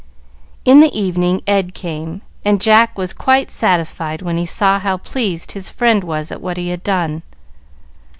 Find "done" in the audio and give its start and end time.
6.81-7.21